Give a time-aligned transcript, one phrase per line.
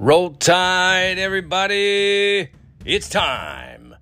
[0.00, 2.50] Roll Tide, everybody!
[2.84, 3.96] It's time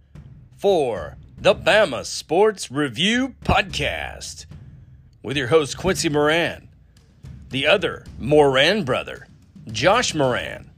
[0.58, 4.44] for the Bama Sports Review Podcast
[5.22, 6.68] with your host, Quincy Moran,
[7.48, 9.26] the other Moran brother,
[9.68, 10.70] Josh Moran.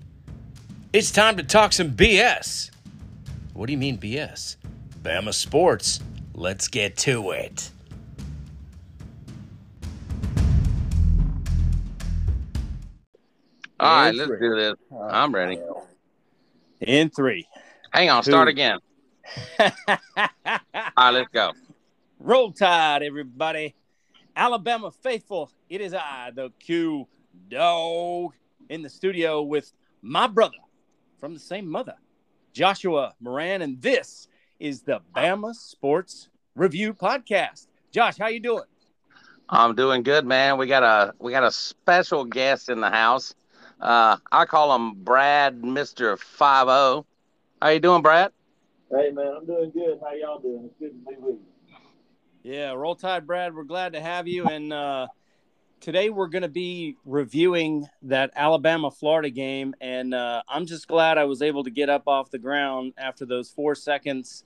[0.92, 2.70] It's time to talk some BS.
[3.54, 4.54] What do you mean, BS?
[5.02, 5.98] Bama Sports.
[6.32, 7.72] Let's get to it.
[13.80, 14.40] All right, let's three.
[14.40, 14.74] do this.
[15.10, 15.60] I'm ready.
[16.80, 17.46] In three.
[17.92, 18.78] Hang on, start again.
[19.60, 19.68] All
[20.46, 21.52] right, let's go.
[22.18, 23.74] Roll Tide, everybody.
[24.34, 25.50] Alabama faithful.
[25.68, 27.06] It is I, the Q
[27.48, 28.34] Dog,
[28.68, 30.58] in the studio with my brother
[31.18, 31.94] from the same mother,
[32.52, 37.68] Joshua Moran, and this is the Bama Sports Review Podcast.
[37.92, 38.64] Josh, how you doing?
[39.48, 40.58] I'm doing good, man.
[40.58, 43.34] We got a we got a special guest in the house.
[43.80, 47.06] Uh, I call him Brad, Mister Five O.
[47.62, 48.32] How you doing, Brad?
[48.90, 49.98] Hey man, I'm doing good.
[50.02, 50.64] How y'all doing?
[50.64, 51.40] It's good to be with you.
[52.42, 53.54] Yeah, Roll Tide, Brad.
[53.54, 54.46] We're glad to have you.
[54.46, 55.08] And uh,
[55.80, 59.74] today we're going to be reviewing that Alabama Florida game.
[59.80, 63.26] And uh, I'm just glad I was able to get up off the ground after
[63.26, 64.44] those four seconds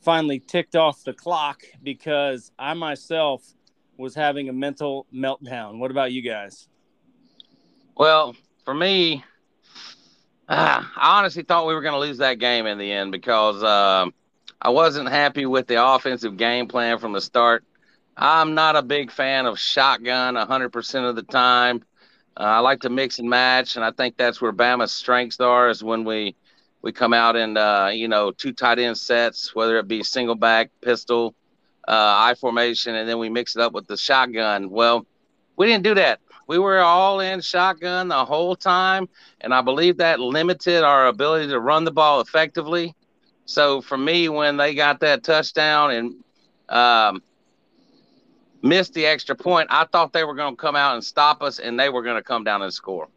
[0.00, 3.44] finally ticked off the clock because I myself
[3.96, 5.78] was having a mental meltdown.
[5.78, 6.66] What about you guys?
[7.96, 8.34] Well,
[8.68, 9.24] for me,
[10.46, 13.62] ah, I honestly thought we were going to lose that game in the end because
[13.62, 14.12] um,
[14.60, 17.64] I wasn't happy with the offensive game plan from the start.
[18.14, 21.82] I'm not a big fan of shotgun 100% of the time.
[22.36, 25.70] Uh, I like to mix and match, and I think that's where Bama's strengths are
[25.70, 26.36] is when we
[26.82, 30.34] we come out in uh, you know two tight end sets, whether it be single
[30.34, 31.34] back, pistol,
[31.88, 34.68] uh, I formation, and then we mix it up with the shotgun.
[34.68, 35.06] Well,
[35.56, 36.20] we didn't do that.
[36.48, 39.08] We were all in shotgun the whole time,
[39.42, 42.94] and I believe that limited our ability to run the ball effectively.
[43.44, 46.14] So for me, when they got that touchdown and
[46.70, 47.22] um,
[48.62, 51.58] missed the extra point, I thought they were going to come out and stop us,
[51.58, 53.08] and they were going to come down and score.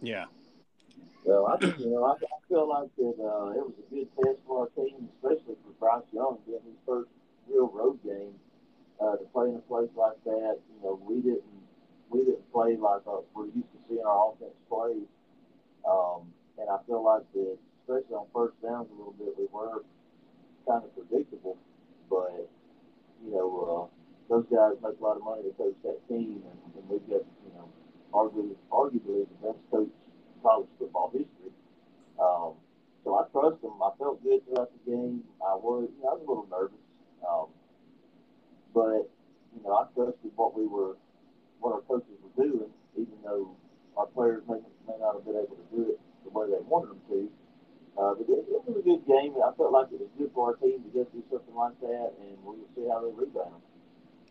[0.00, 0.26] Yeah.
[1.24, 4.08] Well, I think you know I, I feel like that uh, it was a good
[4.14, 7.08] test for our team, especially for Bryce Young getting his first
[7.48, 8.34] real road game
[9.00, 10.58] uh, to play in a place like that.
[10.68, 11.42] You know, we didn't
[12.14, 15.02] we didn't play like uh, we're used to seeing our offense play,
[15.82, 19.82] um, and I feel like that especially on first downs a little bit we were
[20.68, 21.58] kind of predictable,
[22.08, 22.48] but
[23.24, 23.86] you know uh,
[24.30, 27.26] those guys make a lot of money to coach that team, and, and we've got
[27.44, 27.68] you know
[28.14, 31.52] arguably arguably the best coach in college football history.
[32.20, 32.54] Um,
[33.04, 33.74] so I trust them.
[33.82, 35.24] I felt good throughout the game.
[35.42, 36.84] I was, you know, I was a little nervous,
[37.28, 37.48] um,
[38.72, 39.10] but
[39.54, 40.96] you know, I trusted what we were,
[41.64, 43.56] what our coaches were doing, even though
[43.96, 46.90] our players may, may not have been able to do it the way they wanted
[46.90, 47.30] them to.
[47.96, 49.32] Uh, but it, it was a good game.
[49.40, 52.12] I felt like it was good for our team to get through something like that,
[52.20, 53.62] and we'll see how they rebound.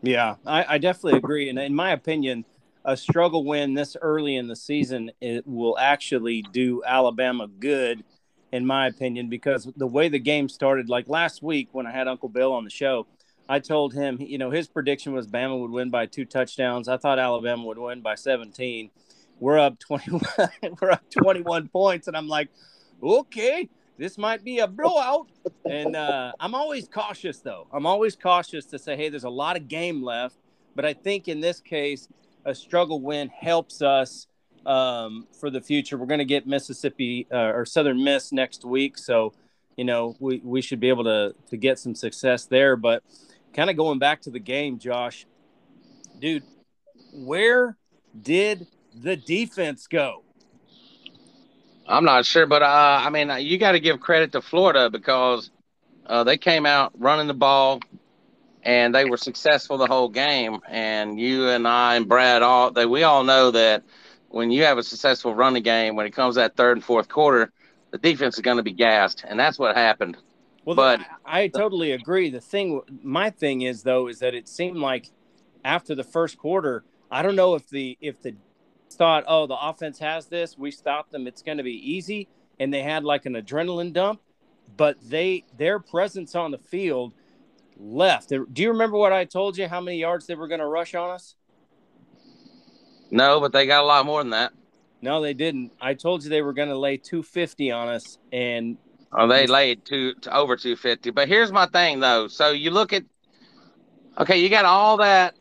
[0.04, 1.50] Yeah, I, I definitely agree.
[1.50, 2.46] And in my opinion,
[2.86, 8.04] a struggle win this early in the season it will actually do Alabama good,
[8.52, 12.08] in my opinion, because the way the game started, like last week when I had
[12.08, 13.08] Uncle Bill on the show,
[13.50, 16.88] I told him, you know, his prediction was Bama would win by two touchdowns.
[16.88, 18.90] I thought Alabama would win by 17.
[19.40, 20.22] We're up 21,
[20.82, 22.50] we're up 21 points, and I'm like,
[23.02, 25.28] okay, this might be a blowout.
[25.70, 27.68] And uh, I'm always cautious, though.
[27.72, 30.38] I'm always cautious to say, hey, there's a lot of game left.
[30.76, 32.08] But I think in this case,
[32.46, 34.28] a struggle win helps us
[34.66, 35.98] um, for the future.
[35.98, 38.98] We're going to get Mississippi uh, or Southern Miss next week.
[38.98, 39.34] So,
[39.78, 42.76] you know, we, we should be able to, to get some success there.
[42.76, 43.04] But
[43.54, 45.26] kind of going back to the game, Josh,
[46.20, 46.44] dude,
[47.14, 47.78] where
[48.20, 50.24] did the defense go?
[51.88, 55.52] I'm not sure, but uh, I mean, you got to give credit to Florida because
[56.06, 57.82] uh, they came out running the ball,
[58.64, 60.60] and they were successful the whole game.
[60.70, 63.84] And you and I and Brad all they we all know that
[64.30, 67.52] when you have a successful running game, when it comes that third and fourth quarter,
[67.92, 70.18] the defense is going to be gassed, and that's what happened.
[70.66, 72.30] Well, But- I, I totally agree.
[72.30, 75.12] The thing, my thing is though, is that it seemed like
[75.66, 78.36] after the first quarter, I don't know if the if the
[78.90, 82.28] thought, oh, the offense has this, we stopped them, it's going to be easy,
[82.60, 84.22] and they had like an adrenaline dump,
[84.78, 87.14] but they their presence on the field
[87.78, 88.30] left.
[88.30, 89.68] Do you remember what I told you?
[89.68, 91.36] How many yards they were going to rush on us?
[93.12, 94.54] No, but they got a lot more than that.
[95.02, 95.72] No, they didn't.
[95.82, 98.78] I told you they were going to lay 250 on us, and
[99.16, 101.12] Oh, they laid two to over 250.
[101.12, 102.28] But here's my thing though.
[102.28, 103.04] So you look at
[104.18, 105.36] okay, you got all that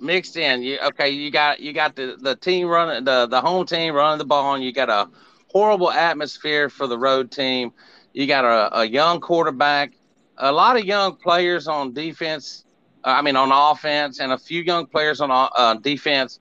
[0.00, 0.62] mixed in.
[0.62, 4.18] You okay, you got you got the, the team running the, the home team running
[4.18, 5.08] the ball and you got a
[5.48, 7.72] horrible atmosphere for the road team.
[8.12, 9.92] You got a, a young quarterback,
[10.38, 12.64] a lot of young players on defense.
[13.04, 16.38] Uh, I mean, on offense, and a few young players on uh, defense.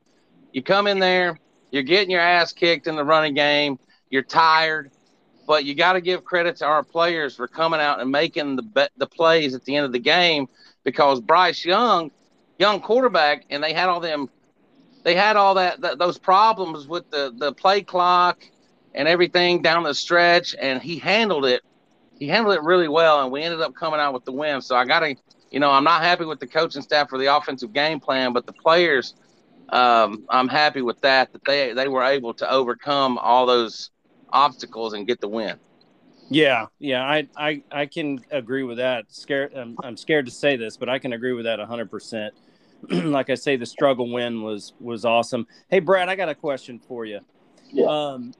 [0.51, 1.39] You come in there,
[1.71, 3.79] you're getting your ass kicked in the running game.
[4.09, 4.91] You're tired,
[5.49, 8.89] but you got to give credit to our players for coming out and making the
[8.97, 10.47] the plays at the end of the game
[10.83, 12.11] because Bryce Young,
[12.59, 14.29] young quarterback, and they had all them,
[15.01, 18.43] they had all that, those problems with the the play clock
[18.93, 21.63] and everything down the stretch, and he handled it.
[22.19, 24.61] He handled it really well, and we ended up coming out with the win.
[24.61, 25.15] So I got to,
[25.49, 28.45] you know, I'm not happy with the coaching staff for the offensive game plan, but
[28.45, 29.15] the players,
[29.69, 31.33] um, I'm happy with that.
[31.33, 33.89] That they they were able to overcome all those
[34.31, 35.57] obstacles and get the win.
[36.29, 39.05] Yeah, yeah, I I, I can agree with that.
[39.11, 41.89] Scared, I'm, I'm scared to say this, but I can agree with that 100.
[41.89, 42.33] percent
[42.89, 45.47] Like I say, the struggle win was was awesome.
[45.69, 47.19] Hey, Brad, I got a question for you.
[47.71, 47.85] Yeah.
[47.85, 48.33] Um,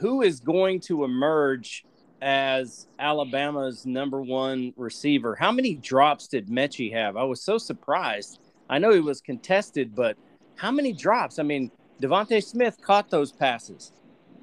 [0.00, 1.84] who is going to emerge
[2.20, 5.34] as Alabama's number one receiver?
[5.34, 7.16] How many drops did Metchie have?
[7.16, 8.40] I was so surprised.
[8.68, 10.16] I know he was contested, but
[10.56, 11.38] how many drops?
[11.38, 11.70] I mean,
[12.02, 13.92] DeVonta Smith caught those passes,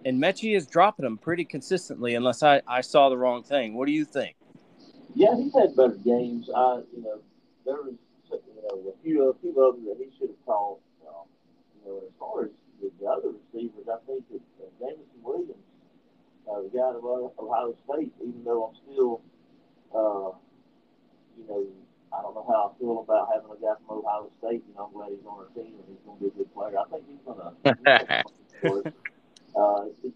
[0.05, 3.75] and Metchie is dropping them pretty consistently, unless I, I saw the wrong thing.
[3.75, 4.35] What do you think?
[5.15, 6.49] Yeah, he's had better games.
[6.55, 7.19] I, you know,
[7.65, 7.93] there was
[8.31, 10.79] you know a few a few of them that he should have called.
[11.07, 11.27] Um,
[11.85, 12.49] you know, as far as
[12.81, 15.53] the, the other receivers, I think that uh, Jameson Williams,
[16.49, 19.21] uh, the guy of Ohio State, even though I'm still,
[19.93, 20.33] uh,
[21.37, 21.67] you know,
[22.11, 24.63] I don't know how I feel about having a guy from Ohio State.
[24.67, 26.53] You know, I'm glad he's on our team and he's going to be a good
[26.53, 26.77] player.
[26.77, 29.02] I think he's going to.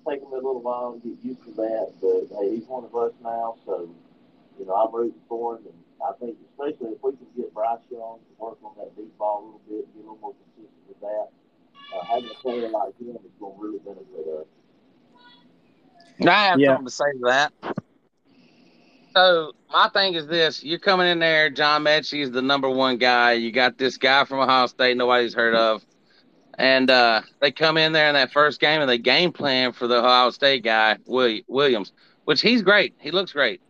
[0.08, 2.84] It's taken me a little while to get used to that, but hey, he's one
[2.84, 3.90] of us now, so
[4.60, 7.84] you know I'm rooting for him, and I think especially if we can get Bryce
[7.92, 10.88] Young to work on that deep ball a little bit, get a little more consistent
[10.88, 11.28] with that
[11.94, 14.46] uh, having a player like him is going to really benefit us.
[16.28, 16.70] I have yeah.
[16.70, 17.54] something to say to that.
[19.16, 21.50] So my thing is this: you're coming in there.
[21.50, 23.34] John Metchie is the number one guy.
[23.34, 25.86] You got this guy from Ohio State nobody's heard of,
[26.58, 29.88] and uh, they come in there in that first game and they game plan for
[29.88, 31.92] the Ohio State guy Williams,
[32.26, 32.96] which he's great.
[33.00, 33.62] He looks great,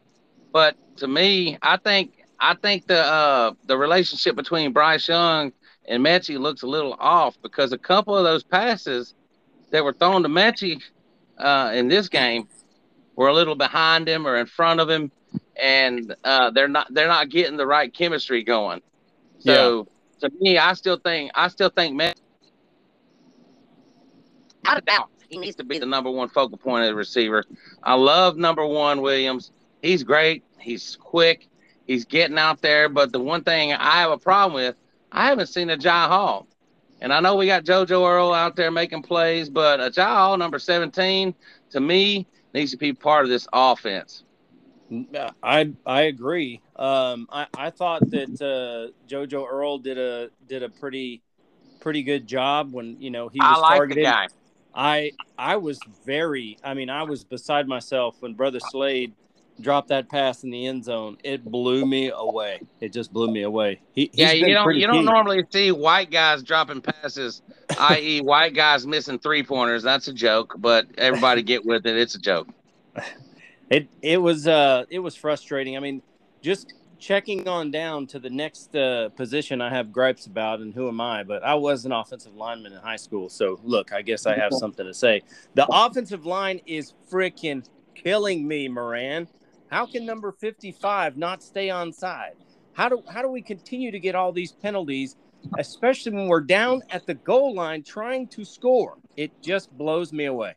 [0.52, 5.52] but to me, I think I think the uh, the relationship between Bryce Young
[5.88, 9.14] and Metchie looks a little off because a couple of those passes
[9.72, 10.82] that were thrown to Metchie
[11.38, 12.48] uh, in this game
[13.16, 15.12] were a little behind him or in front of him,
[15.56, 18.82] and uh, they're not they're not getting the right chemistry going.
[19.40, 19.88] So
[20.22, 20.30] yeah.
[20.30, 22.16] to me, I still think I still think Metchie,
[24.68, 27.44] without of doubt, he needs to be the number one focal point of the receiver.
[27.84, 29.52] I love number one Williams.
[29.82, 30.44] He's great.
[30.60, 31.48] He's quick.
[31.86, 32.90] He's getting out there.
[32.90, 34.76] But the one thing I have a problem with
[35.12, 36.48] I haven't seen Agiye Hall.
[37.00, 40.58] And I know we got JoJo Earle out there making plays, but Agiye Hall, number
[40.58, 41.34] 17,
[41.70, 44.24] to me, needs to be part of this offense.
[45.44, 46.62] I I agree.
[46.78, 51.22] Um, I, I thought that uh, JoJo Earle did a did a pretty
[51.82, 54.06] pretty good job when you know he was I like targeted.
[54.06, 54.28] The guy.
[54.78, 59.14] I I was very I mean I was beside myself when Brother Slade
[59.60, 62.62] dropped that pass in the end zone, it blew me away.
[62.80, 63.82] It just blew me away.
[63.94, 67.42] He, yeah, you don't you don't normally see white guys dropping passes,
[67.80, 69.82] i.e., white guys missing three pointers.
[69.82, 71.98] That's a joke, but everybody get with it.
[71.98, 72.48] It's a joke.
[73.70, 75.76] It it was uh it was frustrating.
[75.76, 76.02] I mean,
[76.42, 80.88] just checking on down to the next uh, position I have gripes about, and who
[80.88, 81.24] am I?
[81.24, 84.52] But I was an offensive lineman in high school, so look, I guess I have
[84.60, 85.22] something to say.
[85.54, 89.28] The offensive line is freaking killing me, Moran.
[89.70, 92.36] How can number 55 not stay on side?
[92.74, 95.16] How do how do we continue to get all these penalties,
[95.58, 98.98] especially when we're down at the goal line trying to score?
[99.18, 100.56] It just blows me away.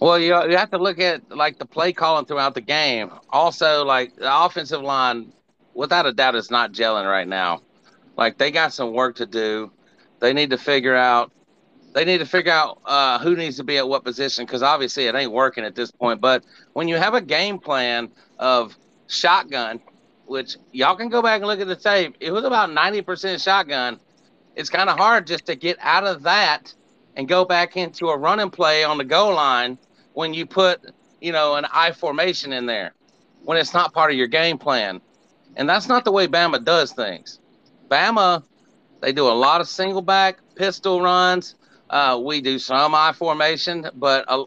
[0.00, 3.10] Well, you, you have to look at like the play calling throughout the game.
[3.30, 5.32] Also, like the offensive line,
[5.78, 7.62] without a doubt, is not gelling right now.
[8.16, 9.70] Like they got some work to do.
[10.18, 11.30] They need to figure out
[11.94, 15.06] they need to figure out uh, who needs to be at what position because obviously
[15.06, 16.20] it ain't working at this point.
[16.20, 19.80] But when you have a game plan of shotgun,
[20.26, 24.00] which y'all can go back and look at the tape, it was about 90% shotgun.
[24.56, 26.74] It's kind of hard just to get out of that
[27.14, 29.78] and go back into a running play on the goal line
[30.12, 30.80] when you put,
[31.20, 32.94] you know, an I formation in there
[33.44, 35.00] when it's not part of your game plan.
[35.58, 37.40] And that's not the way Bama does things.
[37.90, 38.44] Bama,
[39.00, 41.56] they do a lot of single back pistol runs.
[41.90, 44.44] Uh, we do some I formation, but uh,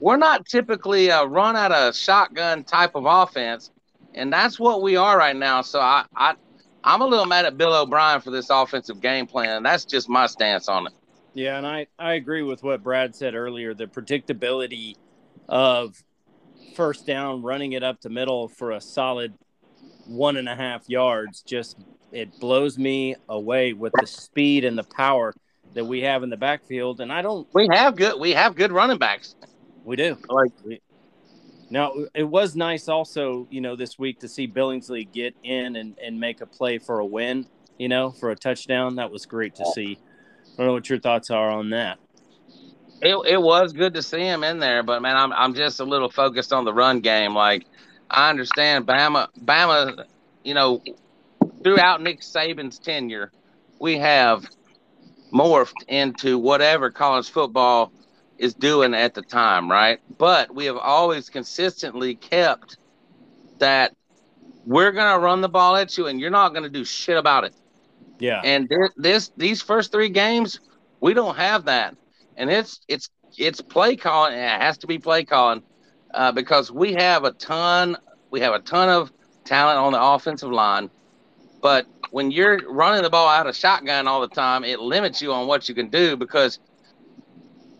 [0.00, 3.70] we're not typically a run out of shotgun type of offense,
[4.14, 5.62] and that's what we are right now.
[5.62, 6.34] So I, I
[6.82, 9.62] I'm a little mad at Bill O'Brien for this offensive game plan.
[9.62, 10.92] That's just my stance on it.
[11.34, 13.74] Yeah, and I, I agree with what Brad said earlier.
[13.74, 14.94] The predictability
[15.48, 16.02] of
[16.74, 19.34] first down, running it up the middle for a solid
[20.08, 21.42] one and a half yards.
[21.42, 21.78] Just
[22.12, 25.34] it blows me away with the speed and the power
[25.74, 27.00] that we have in the backfield.
[27.00, 27.46] And I don't.
[27.52, 28.18] We have good.
[28.18, 29.36] We have good running backs.
[29.84, 30.16] We do.
[30.28, 30.80] Like we,
[31.70, 35.98] now, it was nice also, you know, this week to see Billingsley get in and,
[36.02, 37.46] and make a play for a win,
[37.78, 38.96] you know, for a touchdown.
[38.96, 39.98] That was great to see.
[40.54, 41.98] I don't know what your thoughts are on that.
[43.00, 45.84] It, it was good to see him in there, but man, I'm I'm just a
[45.84, 47.32] little focused on the run game.
[47.32, 47.66] Like
[48.10, 50.04] I understand Bama Bama,
[50.44, 50.82] you know,
[51.62, 53.30] throughout Nick Saban's tenure,
[53.80, 54.48] we have
[55.32, 57.92] morphed into whatever college football
[58.38, 60.00] is doing at the time, right?
[60.16, 62.78] But we have always consistently kept
[63.58, 63.94] that
[64.64, 67.54] we're gonna run the ball at you, and you're not gonna do shit about it.
[68.18, 68.40] Yeah.
[68.42, 70.60] And this, this these first three games,
[71.00, 71.96] we don't have that,
[72.36, 74.32] and it's it's it's play calling.
[74.34, 75.62] It has to be play calling
[76.14, 77.96] uh, because we have a ton
[78.30, 79.10] we have a ton of
[79.44, 80.90] talent on the offensive line,
[81.62, 85.32] but when you're running the ball out of shotgun all the time, it limits you
[85.32, 86.58] on what you can do because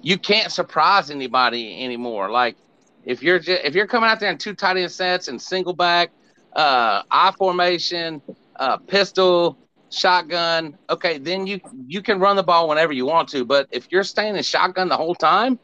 [0.02, 2.30] you can't surprise anybody anymore.
[2.30, 2.56] Like
[3.04, 5.73] if you're just, if you're coming out there in two tight end sets and single
[5.73, 6.11] back,
[6.54, 8.23] uh, I formation,
[8.56, 9.58] uh, pistol,
[9.90, 13.44] shotgun, okay, then you you can run the ball whenever you want to.
[13.44, 15.58] But if you're staying in shotgun the whole time,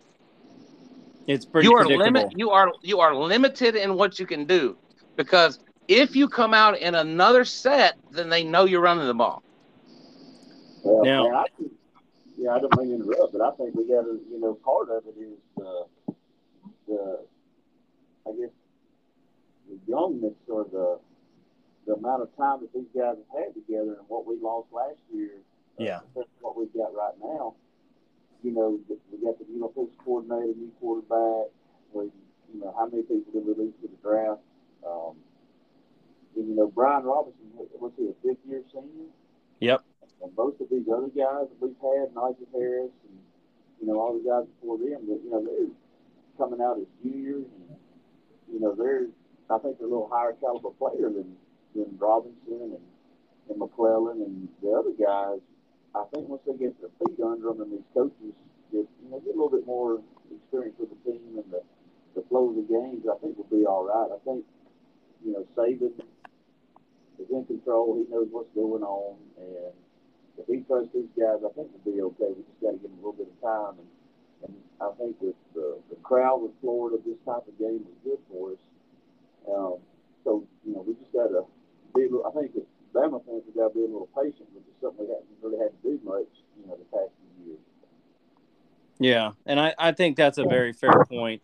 [1.26, 1.68] it's pretty.
[1.68, 2.32] You are limited.
[2.36, 4.76] You are you are limited in what you can do
[5.16, 9.42] because if you come out in another set, then they know you're running the ball.
[10.82, 11.72] Well, now, man, I think,
[12.36, 14.90] yeah, I don't mean to interrupt, but I think we got to, you know, part
[14.90, 16.12] of it is uh,
[16.86, 17.20] the,
[18.26, 18.50] I guess,
[19.68, 20.98] the youngness or the
[21.86, 24.96] the amount of time that these guys have had together and what we lost last
[25.12, 25.32] year.
[25.78, 26.00] Uh, yeah.
[26.16, 27.54] Uh, what we've got right now.
[28.44, 28.78] You know,
[29.10, 29.72] we got the you know
[30.04, 31.48] coordinator, new quarterback.
[31.94, 32.12] We,
[32.52, 34.42] you know, how many people did we lose to the draft?
[34.86, 35.16] Um,
[36.36, 39.08] and, you know, Brian Robinson, was he a fifth year senior?
[39.60, 39.82] Yep.
[40.22, 43.16] And most of these other guys that we've had, Najee Harris, and
[43.80, 45.72] you know all the guys before them, that you know they're
[46.36, 47.78] coming out as juniors, and
[48.52, 49.08] you know they're
[49.48, 51.36] I think they're a little higher caliber player than
[51.74, 52.84] than Robinson and
[53.48, 55.40] and McClellan and the other guys.
[55.94, 58.34] I think once they get their feet under them and these coaches
[58.72, 60.02] get you know get a little bit more
[60.34, 61.62] experience with the team and the
[62.14, 64.10] the flow of the games, I think we'll be all right.
[64.10, 64.44] I think
[65.24, 65.94] you know Saban
[67.18, 67.98] is in control.
[67.98, 69.74] He knows what's going on, and
[70.38, 72.34] if he trusts these guys, I think we'll be okay.
[72.34, 73.90] We just got to give them a little bit of time, and
[74.46, 78.22] and I think that the the crowd with Florida, this type of game is good
[78.30, 78.62] for us.
[79.46, 79.78] Um,
[80.24, 81.46] so you know, we just got to
[81.94, 82.10] be.
[82.10, 85.06] I think that Bama fans have got to be a little patient, which is something
[85.06, 87.60] we haven't really had to do much, you know, the past few years.
[89.00, 91.42] Yeah, and I, I think that's a very fair point.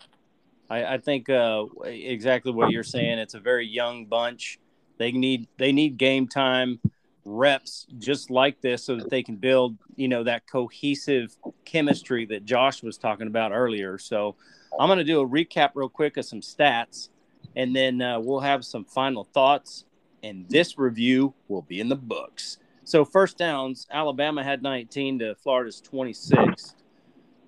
[0.71, 3.19] I, I think uh, exactly what you're saying.
[3.19, 4.61] It's a very young bunch.
[4.99, 6.79] They need they need game time
[7.25, 12.45] reps just like this so that they can build you know that cohesive chemistry that
[12.45, 13.99] Josh was talking about earlier.
[13.99, 14.37] So
[14.79, 17.09] I'm going to do a recap real quick of some stats,
[17.57, 19.85] and then uh, we'll have some final thoughts.
[20.23, 22.59] And this review will be in the books.
[22.85, 26.75] So first downs, Alabama had 19 to Florida's 26.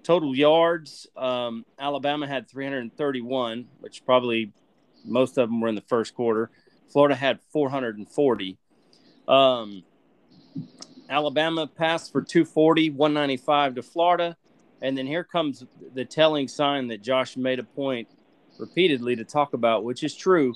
[0.03, 4.53] Total yards, um, Alabama had 331, which probably
[5.05, 6.51] most of them were in the first quarter.
[6.89, 8.59] Florida had 440.
[9.29, 9.83] Um,
[11.09, 14.37] Alabama passed for 240, 195 to Florida.
[14.81, 15.65] And then here comes
[15.95, 18.09] the telling sign that Josh made a point
[18.59, 20.55] repeatedly to talk about, which is true.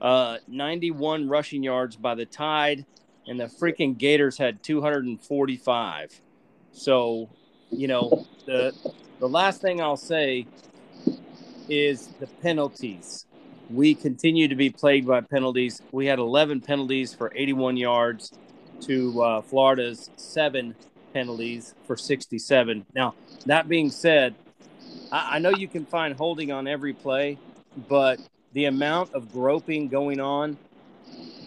[0.00, 2.86] Uh, 91 rushing yards by the Tide,
[3.26, 6.20] and the freaking Gators had 245.
[6.72, 7.28] So,
[7.70, 8.72] you know, the
[9.18, 10.46] the last thing I'll say
[11.68, 13.26] is the penalties
[13.72, 15.80] we continue to be plagued by penalties.
[15.92, 18.32] We had 11 penalties for 81 yards
[18.82, 20.74] to uh, Florida's seven
[21.12, 22.84] penalties for 67.
[22.94, 23.14] Now,
[23.46, 24.34] that being said,
[25.12, 27.38] I, I know you can find holding on every play,
[27.88, 28.18] but
[28.52, 30.56] the amount of groping going on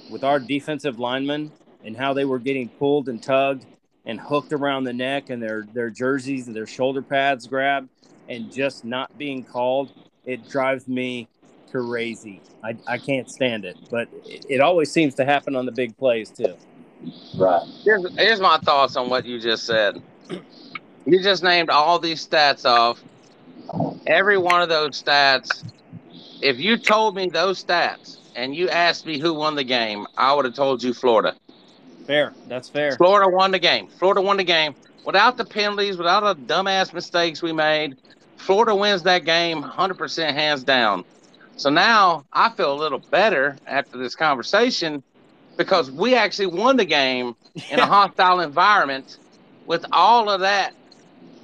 [0.09, 1.51] with our defensive linemen
[1.83, 3.65] and how they were getting pulled and tugged
[4.05, 7.89] and hooked around the neck and their, their jerseys and their shoulder pads grabbed
[8.29, 9.91] and just not being called,
[10.25, 11.27] it drives me
[11.71, 12.41] crazy.
[12.63, 15.97] I, I can't stand it, but it, it always seems to happen on the big
[15.97, 16.55] plays too.
[17.35, 17.67] Right.
[17.83, 20.01] Here's, here's my thoughts on what you just said.
[21.05, 23.03] You just named all these stats off.
[24.07, 25.63] Every one of those stats,
[26.43, 30.33] if you told me those stats and you asked me who won the game, I
[30.33, 31.35] would have told you Florida.
[32.05, 32.33] Fair.
[32.47, 32.97] That's fair.
[32.97, 33.87] Florida won the game.
[33.87, 37.97] Florida won the game without the penalties, without the dumbass mistakes we made.
[38.35, 41.05] Florida wins that game 100% hands down.
[41.55, 45.01] So now I feel a little better after this conversation
[45.55, 47.35] because we actually won the game
[47.71, 49.17] in a hostile environment
[49.65, 50.73] with all of that.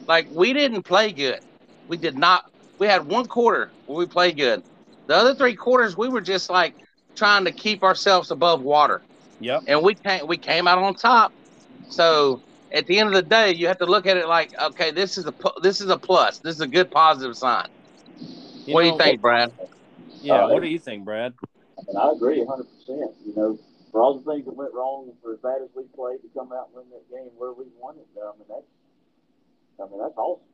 [0.08, 1.39] Like we didn't play good.
[1.88, 2.51] We did not.
[2.79, 4.63] We had one quarter where we played good.
[5.09, 6.75] The other three quarters we were just like
[7.15, 9.01] trying to keep ourselves above water.
[9.39, 9.63] Yep.
[9.67, 11.33] And we came we came out on top.
[11.89, 14.91] So at the end of the day, you have to look at it like, okay,
[14.91, 16.37] this is a this is a plus.
[16.37, 17.69] This is a good positive sign.
[18.67, 19.51] You what do you think, Brad?
[20.21, 20.45] Yeah.
[20.45, 21.33] Uh, what do you think, Brad?
[21.87, 22.67] And I agree 100%.
[22.87, 23.59] You know,
[23.91, 26.51] for all the things that went wrong, for as bad as we played to come
[26.53, 28.61] out and win that game where we won it, I mean, that's,
[29.81, 30.45] I mean, that's awesome.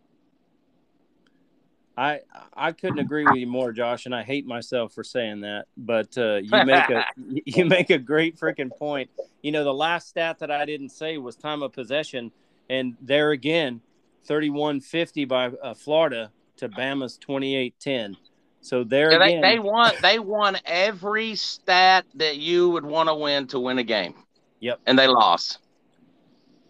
[1.98, 2.20] I
[2.54, 5.66] I couldn't agree with you more, Josh, and I hate myself for saying that.
[5.78, 7.06] But uh, you make a
[7.46, 9.10] you make a great freaking point.
[9.42, 12.32] You know, the last stat that I didn't say was time of possession,
[12.70, 13.82] and there again,
[14.26, 18.18] thirty one fifty by uh, Florida to Bama's twenty eight ten.
[18.60, 23.08] So there Yeah, they, again, they won they won every stat that you would want
[23.08, 24.16] to win to win a game.
[24.60, 24.82] Yep.
[24.86, 25.60] And they lost.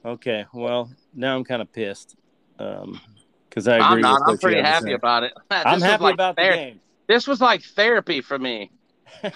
[0.03, 0.45] okay.
[0.53, 2.15] Well, now I'm kind of pissed
[3.55, 3.85] because I agree.
[3.85, 4.21] I'm not.
[4.21, 4.93] with I'm pretty happy say.
[4.93, 5.33] about it.
[5.49, 6.79] This I'm was happy like about the game.
[7.07, 8.71] This was like therapy for me.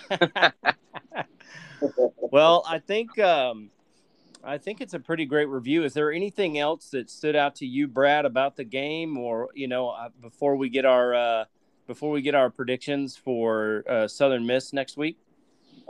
[2.31, 3.69] well, I think um,
[4.43, 5.85] I think it's a pretty great review.
[5.85, 9.69] Is there anything else that stood out to you, Brad, about the game, or you
[9.69, 11.45] know, uh, before we get our uh,
[11.87, 15.17] before we get our predictions for uh, Southern Miss next week?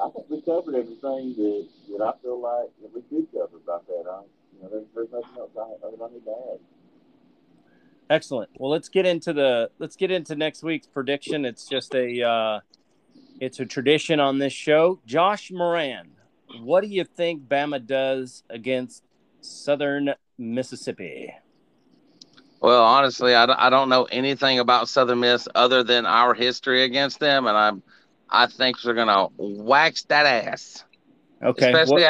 [0.01, 3.88] I think we covered everything that, that I feel like that we did cover about
[3.88, 4.05] that.
[4.07, 4.21] I,
[4.53, 6.59] you know, there's, there's nothing else I, other I need to add.
[8.09, 8.49] Excellent.
[8.55, 11.45] Well, let's get into the let's get into next week's prediction.
[11.45, 12.59] It's just a uh,
[13.39, 14.99] it's a tradition on this show.
[15.05, 16.09] Josh Moran,
[16.61, 19.03] what do you think Bama does against
[19.41, 21.33] Southern Mississippi?
[22.61, 26.83] Well, honestly, I, don't- I don't know anything about Southern Miss other than our history
[26.83, 27.83] against them, and I'm
[28.31, 30.83] I think they're gonna wax that ass.
[31.43, 31.72] Okay.
[31.72, 32.05] Especially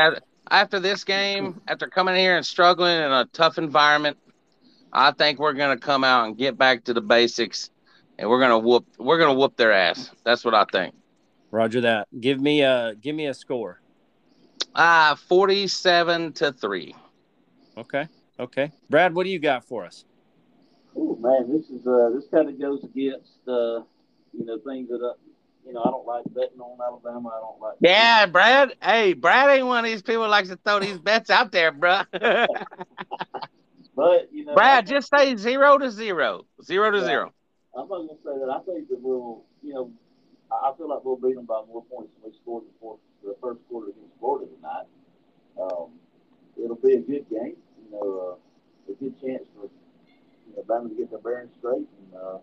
[0.49, 4.17] after this game, after coming here and struggling in a tough environment,
[4.91, 7.69] I think we're gonna come out and get back to the basics,
[8.17, 10.11] and we're gonna whoop we're gonna whoop their ass.
[10.23, 10.95] That's what I think.
[11.51, 12.07] Roger that.
[12.19, 13.81] Give me a give me a score.
[14.75, 16.95] Ah, forty-seven to three.
[17.77, 18.07] Okay.
[18.39, 18.71] Okay.
[18.89, 20.05] Brad, what do you got for us?
[20.95, 23.81] Oh man, this is uh, this kind of goes against uh,
[24.33, 25.13] you know things that uh,
[25.65, 27.29] you know I don't like betting on Alabama.
[27.29, 27.75] I don't like.
[27.79, 28.73] Yeah, Brad.
[28.81, 31.71] Hey, Brad ain't one of these people who likes to throw these bets out there,
[31.71, 32.05] bruh.
[33.99, 37.03] But you know, Brad, just say zero to zero, zero to Yeah.
[37.03, 37.33] zero.
[37.75, 38.49] I'm not gonna say that.
[38.49, 39.91] I think that we'll, you know,
[40.49, 42.79] I I feel like we'll beat them by more points than we scored in the,
[42.79, 44.85] fourth, the first quarter against Florida tonight.
[45.61, 45.99] Um,
[46.55, 47.57] it'll be a good game.
[47.83, 48.37] You know,
[48.87, 49.69] uh, a good chance for
[50.47, 52.37] you know Bama to get their bearings straight and uh,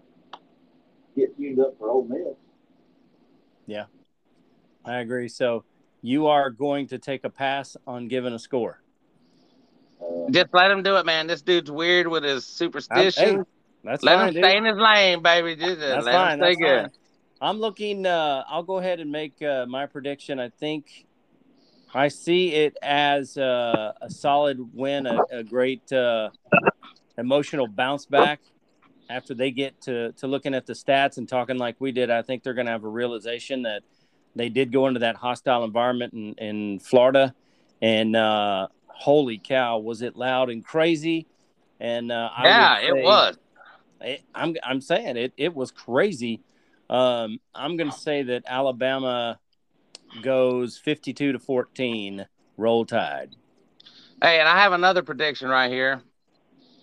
[1.17, 2.37] get tuned up for Ole Miss.
[3.65, 3.87] Yeah,
[4.85, 5.29] I agree.
[5.29, 5.65] So
[6.03, 8.83] you are going to take a pass on giving a score.
[10.01, 11.27] Uh, Just let him do it, man.
[11.27, 13.39] This dude's weird with his superstition.
[13.39, 13.43] Hey,
[13.85, 14.45] that's let fine, him dude.
[14.45, 15.57] stay in his lane, baby.
[15.57, 16.39] Just That's let fine.
[16.39, 16.81] him stay good.
[16.83, 16.91] fine.
[17.41, 18.07] I'm looking.
[18.07, 20.41] Uh, I'll go ahead and make uh, my prediction.
[20.41, 21.07] I think
[21.95, 26.31] I see it as uh, a solid win, a, a great uh,
[27.19, 28.41] emotional bounce back
[29.09, 32.11] after they get to to looking at the stats and talking like we did.
[32.11, 33.83] I think they're going to have a realization that
[34.35, 37.35] they did go into that hostile environment in, in Florida,
[37.81, 41.27] and uh, holy cow, was it loud and crazy?
[41.81, 43.39] And uh, I would Yeah, say- it was.
[44.01, 46.41] it, I'm I'm saying it it was crazy.
[46.89, 49.39] Um, I'm going to say that Alabama
[50.23, 52.27] goes 52 to 14.
[52.57, 53.35] Roll Tide.
[54.23, 56.01] Hey, and I have another prediction right here.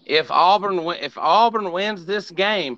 [0.05, 2.77] If Auburn if Auburn wins this game,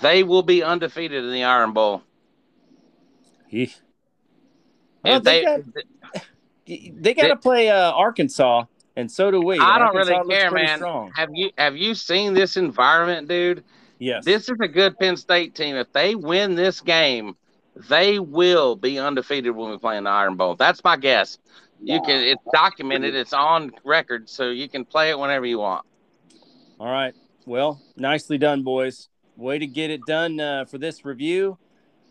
[0.00, 2.02] they will be undefeated in the Iron Bowl.
[3.52, 3.76] Eesh.
[5.04, 5.60] Well, If they they, got-
[6.66, 8.64] They got to play uh, Arkansas,
[8.96, 9.58] and so do we.
[9.58, 10.78] I don't really Arkansas looks care, man.
[10.78, 11.12] Strong.
[11.14, 13.64] have you have you seen this environment, dude?
[13.98, 14.24] Yes.
[14.24, 15.76] This is a good Penn State team.
[15.76, 17.36] If they win this game,
[17.88, 20.56] they will be undefeated when we play in the Iron Bowl.
[20.56, 21.38] That's my guess.
[21.82, 25.84] You can it's documented, it's on record, so you can play it whenever you want.
[26.80, 27.14] All right.
[27.46, 29.08] Well, nicely done, boys.
[29.36, 31.58] Way to get it done uh, for this review.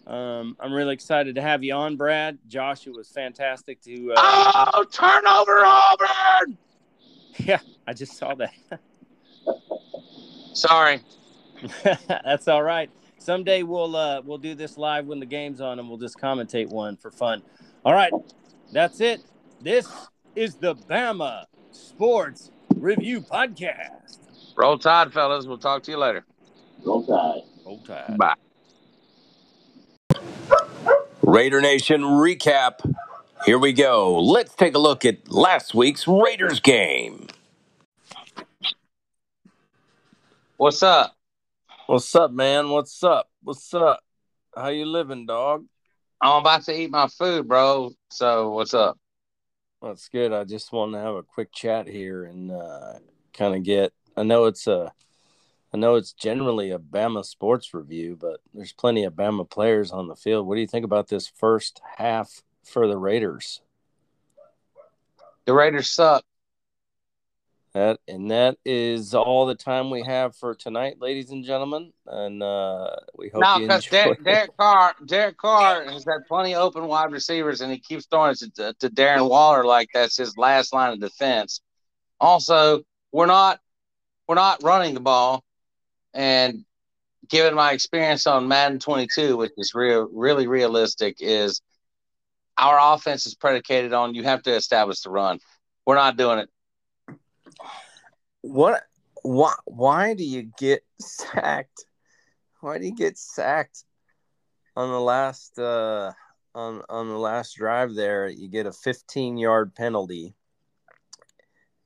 [0.06, 2.38] Um, I'm really excited to have you on, Brad.
[2.48, 4.14] Josh, it was fantastic to.
[4.18, 6.58] Uh, Oh, turnover Auburn!
[7.38, 8.52] yeah, I just saw that.
[10.54, 11.02] Sorry.
[12.08, 12.90] That's all right.
[13.18, 16.68] Someday we'll uh, we'll do this live when the game's on, and we'll just commentate
[16.68, 17.42] one for fun.
[17.86, 18.12] All right,
[18.74, 19.22] that's it.
[19.62, 19.88] This
[20.36, 24.18] is the Bama Sports Review Podcast.
[24.58, 25.46] Roll Tide, fellas.
[25.46, 26.26] We'll talk to you later.
[26.86, 27.44] Roll Tide.
[27.66, 28.18] Roll Tide.
[28.18, 28.36] Bye.
[31.34, 32.88] Raider Nation recap.
[33.48, 34.20] Here we go.
[34.22, 37.26] Let's take a look at last week's Raiders game.
[40.58, 41.16] What's up?
[41.88, 42.70] What's up, man?
[42.70, 43.32] What's up?
[43.42, 44.02] What's up?
[44.56, 45.66] How you living, dog?
[46.22, 47.94] I'm about to eat my food, bro.
[48.12, 49.00] So what's up?
[49.82, 50.34] That's good.
[50.34, 53.00] I just wanted to have a quick chat here and uh,
[53.36, 53.92] kind of get.
[54.16, 54.94] I know it's a,
[55.74, 60.08] I know it's generally a Bama sports review, but there's plenty of Bama players on
[60.08, 60.46] the field.
[60.46, 63.62] What do you think about this first half for the Raiders?
[65.46, 66.24] The Raiders suck.
[67.74, 71.92] That and that is all the time we have for tonight, ladies and gentlemen.
[72.06, 73.88] And uh, we hope No, you because.
[73.88, 78.06] Derek, Derek Carr, Derek Carr has had plenty of open wide receivers, and he keeps
[78.06, 81.62] throwing it to, to Darren Waller like that's his last line of defense.
[82.20, 83.60] Also, we're not
[84.28, 85.44] we're not running the ball,
[86.14, 86.66] and
[87.28, 91.62] given my experience on Madden 22, which is real, really realistic, is
[92.58, 95.40] our offense is predicated on you have to establish the run.
[95.86, 96.50] We're not doing it.
[98.42, 98.84] What?
[99.24, 99.54] Why?
[99.66, 101.86] Why do you get sacked?
[102.62, 103.84] Why do you get sacked
[104.76, 106.12] on the last uh,
[106.54, 107.96] on on the last drive?
[107.96, 110.36] There, you get a 15 yard penalty,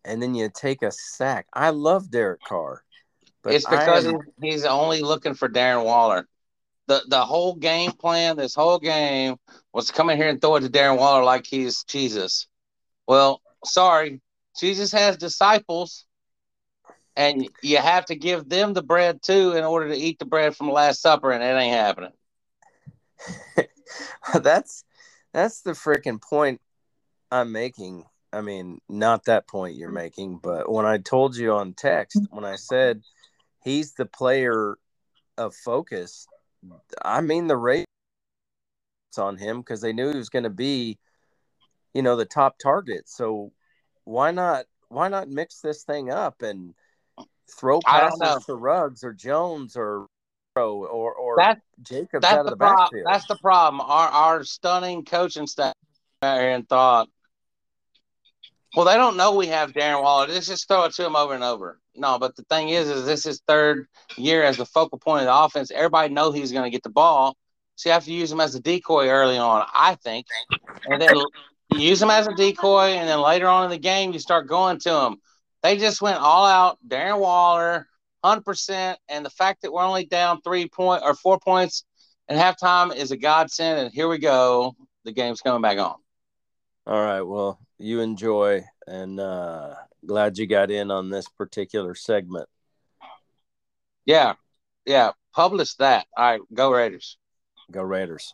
[0.04, 1.48] and then you take a sack.
[1.54, 2.84] I love Derek Carr,
[3.48, 6.28] but it's because am- he's only looking for Darren Waller.
[6.88, 9.38] The the whole game plan, this whole game,
[9.72, 12.48] was coming here and throw it to Darren Waller like he's Jesus.
[13.08, 14.20] Well, sorry,
[14.60, 16.06] Jesus has disciples,
[17.16, 20.54] and you have to give them the bread too in order to eat the bread
[20.54, 22.12] from the Last Supper, and it ain't happening.
[24.42, 24.84] that's
[25.34, 26.60] that's the freaking point
[27.32, 28.04] I'm making.
[28.34, 32.44] I mean, not that point you're making, but when I told you on text, when
[32.44, 33.04] I said
[33.68, 34.78] he's the player
[35.38, 36.26] of focus,
[37.04, 37.86] I mean the rate
[39.18, 40.98] on him because they knew he was going to be,
[41.94, 43.10] you know, the top target.
[43.10, 43.52] So
[44.06, 44.66] why not?
[44.90, 46.74] Why not mix this thing up and
[47.60, 50.08] throw passes to Ruggs or Jones or
[50.56, 53.06] or or That's Jacobs that's out of the the backfield?
[53.06, 53.82] That's the problem.
[53.82, 55.74] Our our stunning coaching staff
[56.24, 57.10] out here and thought,
[58.78, 60.28] well, they don't know we have Darren Waller.
[60.28, 61.80] Let's just throw it to him over and over.
[61.96, 63.88] No, but the thing is, is this is third
[64.18, 65.72] year as the focal point of the offense.
[65.72, 67.36] Everybody know he's going to get the ball,
[67.76, 70.28] so you have to use him as a decoy early on, I think,
[70.86, 71.16] and then
[71.76, 74.78] use him as a decoy, and then later on in the game you start going
[74.82, 75.18] to him.
[75.64, 77.88] They just went all out, Darren Waller,
[78.24, 81.84] hundred percent, and the fact that we're only down three point or four points
[82.30, 83.80] at halftime is a godsend.
[83.80, 85.96] And here we go, the game's coming back on.
[86.86, 87.24] All right.
[87.24, 92.48] Well, you enjoy, and uh, glad you got in on this particular segment.
[94.06, 94.34] Yeah,
[94.86, 96.08] yeah, publish that.
[96.16, 97.18] All right, go Raiders.
[97.72, 98.34] Go Raiders.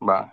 [0.00, 0.30] Bye.